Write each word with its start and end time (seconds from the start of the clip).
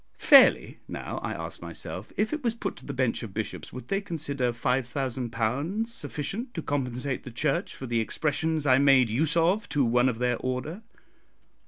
Fairly, 0.17 0.79
now," 0.87 1.19
I 1.19 1.33
asked 1.33 1.61
myself, 1.61 2.11
"if 2.17 2.33
it 2.33 2.43
was 2.43 2.55
put 2.55 2.75
to 2.77 2.87
the 2.87 2.91
Bench 2.93 3.21
of 3.21 3.35
Bishops, 3.35 3.71
would 3.71 3.89
they 3.89 4.01
consider 4.01 4.51
£5000 4.51 5.87
sufficient 5.87 6.55
to 6.55 6.63
compensate 6.63 7.23
the 7.23 7.29
Church 7.29 7.75
for 7.75 7.85
the 7.85 7.99
expressions 7.99 8.65
I 8.65 8.79
made 8.79 9.11
use 9.11 9.37
of 9.37 9.69
to 9.69 9.85
one 9.85 10.09
of 10.09 10.17
their 10.17 10.37
order?" 10.37 10.81